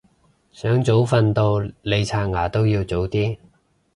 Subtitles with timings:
[0.51, 3.37] 想早瞓到你刷牙都要早啲